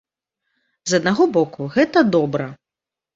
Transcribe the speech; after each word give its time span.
З 0.91 0.99
аднаго 1.01 1.27
боку, 1.35 1.67
гэта 1.75 1.99
добра. 2.17 2.49